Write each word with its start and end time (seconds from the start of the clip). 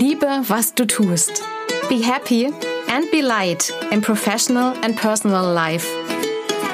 was 0.00 0.74
du 0.74 0.84
tust. 0.86 1.42
Be 1.88 2.02
happy 2.02 2.52
and 2.88 3.10
be 3.10 3.22
light 3.22 3.72
in 3.90 4.02
professional 4.02 4.74
and 4.82 4.94
personal 4.94 5.54
life. 5.54 5.86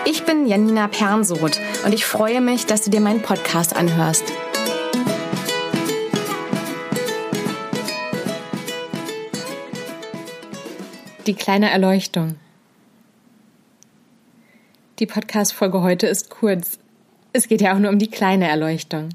Ich 0.04 0.24
bin 0.24 0.46
Janina 0.46 0.88
Pernsoth 0.88 1.60
und 1.84 1.94
ich 1.94 2.04
freue 2.04 2.40
mich, 2.40 2.66
dass 2.66 2.82
du 2.82 2.90
dir 2.90 3.00
meinen 3.00 3.22
Podcast 3.22 3.76
anhörst. 3.76 4.24
Die 11.26 11.34
kleine 11.34 11.70
Erleuchtung. 11.70 12.34
Die 14.98 15.06
Podcast-Folge 15.06 15.82
heute 15.82 16.08
ist 16.08 16.28
kurz. 16.28 16.78
Es 17.32 17.46
geht 17.46 17.60
ja 17.60 17.74
auch 17.74 17.78
nur 17.78 17.90
um 17.90 17.98
die 17.98 18.10
kleine 18.10 18.48
Erleuchtung. 18.48 19.10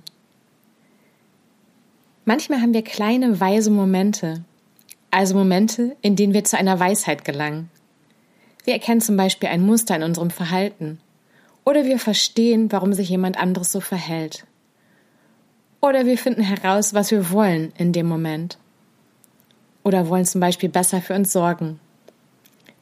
Manchmal 2.28 2.60
haben 2.60 2.74
wir 2.74 2.84
kleine, 2.84 3.40
weise 3.40 3.72
Momente, 3.72 4.44
also 5.12 5.34
Momente, 5.34 5.96
in 6.02 6.18
denen 6.18 6.34
wir 6.34 6.44
zu 6.44 6.58
einer 6.58 6.78
Weisheit 6.78 7.24
gelangen. 7.24 7.70
Wir 8.66 8.74
erkennen 8.74 9.00
zum 9.00 9.16
Beispiel 9.16 9.48
ein 9.48 9.66
Muster 9.66 9.96
in 9.96 10.04
unserem 10.04 10.30
Verhalten. 10.30 11.00
Oder 11.64 11.86
wir 11.86 12.00
verstehen, 12.00 12.70
warum 12.70 12.92
sich 12.92 13.08
jemand 13.08 13.38
anderes 13.38 13.72
so 13.72 13.80
verhält. 13.80 14.46
Oder 15.80 16.06
wir 16.06 16.18
finden 16.18 16.42
heraus, 16.42 16.94
was 16.94 17.12
wir 17.12 17.32
wollen 17.32 17.72
in 17.78 17.94
dem 17.94 18.08
Moment. 18.08 18.58
Oder 19.86 20.10
wollen 20.10 20.26
zum 20.26 20.42
Beispiel 20.42 20.68
besser 20.68 21.00
für 21.00 21.16
uns 21.16 21.32
sorgen. 21.32 21.80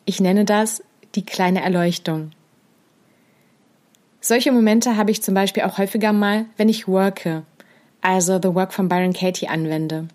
Ich 0.05 0.20
nenne 0.20 0.45
das 0.45 0.81
die 1.14 1.23
kleine 1.23 1.62
Erleuchtung. 1.62 2.31
Solche 4.22 4.52
Momente 4.52 4.98
habe 4.98 5.12
ich 5.12 5.22
zum 5.22 5.36
Beispiel 5.36 5.62
auch 5.62 5.77
häufiger 5.77 6.14
mal, 6.14 6.48
wenn 6.58 6.67
ich 6.67 6.88
worke, 6.88 7.44
also 8.06 8.39
The 8.42 8.53
Work 8.53 8.72
von 8.72 8.88
Byron 8.88 9.14
Katie 9.14 9.48
anwende. 9.48 10.08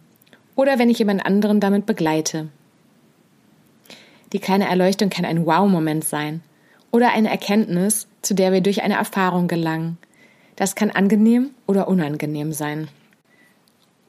Oder 0.54 0.78
wenn 0.78 0.90
ich 0.90 1.00
jemand 1.00 1.26
anderen 1.26 1.58
damit 1.58 1.86
begleite. 1.86 2.48
Die 4.32 4.38
kleine 4.38 4.68
Erleuchtung 4.68 5.10
kann 5.10 5.24
ein 5.24 5.44
Wow-Moment 5.44 6.04
sein 6.04 6.40
oder 6.92 7.12
eine 7.12 7.30
Erkenntnis, 7.30 8.06
zu 8.22 8.34
der 8.34 8.52
wir 8.52 8.60
durch 8.60 8.82
eine 8.82 8.94
Erfahrung 8.94 9.48
gelangen. 9.48 9.98
Das 10.54 10.76
kann 10.76 10.90
angenehm 10.90 11.50
oder 11.66 11.88
unangenehm 11.88 12.52
sein. 12.52 12.88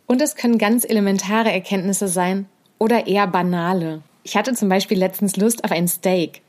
Und 0.06 0.22
es 0.22 0.36
können 0.36 0.60
ganz 0.60 0.84
elementare 0.84 1.52
Erkenntnisse 1.52 2.08
sein 2.08 2.46
oder 2.78 3.08
eher 3.08 3.26
banale. 3.26 4.04
Ich 4.24 4.38
hatte 4.38 4.54
zum 4.54 4.70
Beispiel 4.70 5.00
letztens 5.00 5.38
Lust 5.38 5.64
auf 5.64 5.72
ein 5.72 5.88
Steak. 5.88 6.42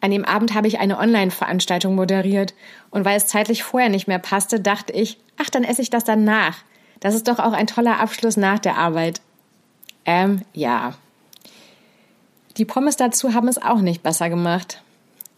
An 0.00 0.10
dem 0.10 0.24
Abend 0.24 0.54
habe 0.54 0.66
ich 0.66 0.78
eine 0.78 0.98
Online-Veranstaltung 0.98 1.94
moderiert 1.94 2.54
und 2.90 3.04
weil 3.04 3.16
es 3.16 3.26
zeitlich 3.26 3.62
vorher 3.62 3.90
nicht 3.90 4.08
mehr 4.08 4.18
passte, 4.18 4.60
dachte 4.60 4.92
ich, 4.92 5.18
ach, 5.36 5.50
dann 5.50 5.64
esse 5.64 5.82
ich 5.82 5.90
das 5.90 6.04
danach. 6.04 6.58
Das 7.00 7.14
ist 7.14 7.28
doch 7.28 7.38
auch 7.38 7.52
ein 7.52 7.66
toller 7.66 8.00
Abschluss 8.00 8.36
nach 8.36 8.58
der 8.58 8.76
Arbeit. 8.76 9.20
Ähm, 10.06 10.42
ja. 10.52 10.94
Die 12.56 12.64
Pommes 12.64 12.96
dazu 12.96 13.34
haben 13.34 13.48
es 13.48 13.60
auch 13.60 13.80
nicht 13.80 14.02
besser 14.02 14.30
gemacht. 14.30 14.82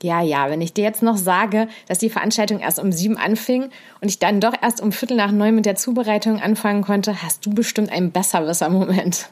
Ja, 0.02 0.20
ja, 0.20 0.50
wenn 0.50 0.60
ich 0.60 0.72
dir 0.72 0.82
jetzt 0.82 1.02
noch 1.02 1.16
sage, 1.16 1.68
dass 1.86 1.98
die 1.98 2.10
Veranstaltung 2.10 2.58
erst 2.58 2.80
um 2.80 2.90
sieben 2.90 3.16
anfing 3.16 3.70
und 4.00 4.08
ich 4.08 4.18
dann 4.18 4.40
doch 4.40 4.54
erst 4.60 4.80
um 4.80 4.90
Viertel 4.90 5.16
nach 5.16 5.30
neun 5.30 5.54
mit 5.54 5.64
der 5.64 5.76
Zubereitung 5.76 6.40
anfangen 6.40 6.82
konnte, 6.82 7.22
hast 7.22 7.46
du 7.46 7.50
bestimmt 7.50 7.92
einen 7.92 8.10
Besserwisser-Moment. 8.10 9.28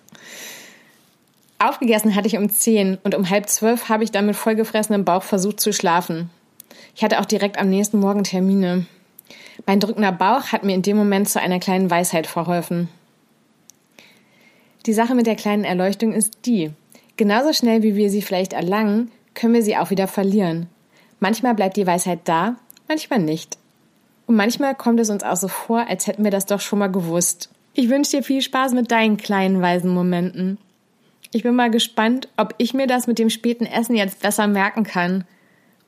Aufgegessen 1.62 2.14
hatte 2.14 2.26
ich 2.26 2.38
um 2.38 2.48
zehn 2.48 2.96
und 3.04 3.14
um 3.14 3.28
halb 3.28 3.46
zwölf 3.50 3.90
habe 3.90 4.02
ich 4.02 4.10
dann 4.10 4.24
mit 4.24 4.34
vollgefressenem 4.34 5.04
Bauch 5.04 5.22
versucht 5.22 5.60
zu 5.60 5.74
schlafen. 5.74 6.30
Ich 6.96 7.04
hatte 7.04 7.20
auch 7.20 7.26
direkt 7.26 7.58
am 7.58 7.68
nächsten 7.68 7.98
Morgen 7.98 8.24
Termine. 8.24 8.86
Mein 9.66 9.78
drückender 9.78 10.10
Bauch 10.10 10.52
hat 10.52 10.64
mir 10.64 10.74
in 10.74 10.80
dem 10.80 10.96
Moment 10.96 11.28
zu 11.28 11.38
einer 11.38 11.60
kleinen 11.60 11.90
Weisheit 11.90 12.26
verholfen. 12.26 12.88
Die 14.86 14.94
Sache 14.94 15.14
mit 15.14 15.26
der 15.26 15.36
kleinen 15.36 15.64
Erleuchtung 15.64 16.14
ist 16.14 16.46
die, 16.46 16.70
genauso 17.18 17.52
schnell 17.52 17.82
wie 17.82 17.94
wir 17.94 18.08
sie 18.08 18.22
vielleicht 18.22 18.54
erlangen, 18.54 19.10
können 19.34 19.52
wir 19.52 19.62
sie 19.62 19.76
auch 19.76 19.90
wieder 19.90 20.08
verlieren. 20.08 20.66
Manchmal 21.18 21.54
bleibt 21.54 21.76
die 21.76 21.86
Weisheit 21.86 22.20
da, 22.24 22.56
manchmal 22.88 23.18
nicht. 23.18 23.58
Und 24.26 24.34
manchmal 24.36 24.74
kommt 24.74 24.98
es 24.98 25.10
uns 25.10 25.22
auch 25.22 25.36
so 25.36 25.48
vor, 25.48 25.86
als 25.86 26.06
hätten 26.06 26.24
wir 26.24 26.30
das 26.30 26.46
doch 26.46 26.60
schon 26.60 26.78
mal 26.78 26.90
gewusst. 26.90 27.50
Ich 27.74 27.90
wünsche 27.90 28.16
dir 28.16 28.22
viel 28.22 28.40
Spaß 28.40 28.72
mit 28.72 28.90
deinen 28.90 29.18
kleinen 29.18 29.60
weisen 29.60 29.92
Momenten. 29.92 30.56
Ich 31.32 31.44
bin 31.44 31.54
mal 31.54 31.70
gespannt, 31.70 32.28
ob 32.36 32.54
ich 32.58 32.74
mir 32.74 32.86
das 32.86 33.06
mit 33.06 33.18
dem 33.18 33.30
späten 33.30 33.64
Essen 33.64 33.94
jetzt 33.94 34.20
besser 34.20 34.48
merken 34.48 34.82
kann. 34.82 35.24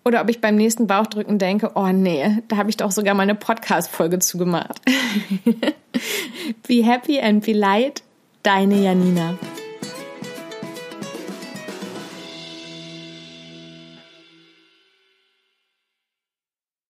Oder 0.04 0.20
ob 0.20 0.30
ich 0.30 0.41
beim 0.41 0.56
nächsten 0.56 0.86
Bauchdrücken 0.86 1.38
denke, 1.38 1.72
oh 1.75 1.88
nee, 1.88 2.42
da 2.48 2.56
habe 2.56 2.70
ich 2.70 2.76
doch 2.76 2.91
sogar 2.91 3.14
mal 3.14 3.22
eine 3.22 3.34
Podcast-Folge 3.34 4.19
zugemacht. 4.19 4.80
be 6.66 6.84
happy 6.84 7.20
and 7.20 7.44
be 7.44 7.53
light, 7.53 8.03
deine 8.42 8.82
Janina. 8.82 9.38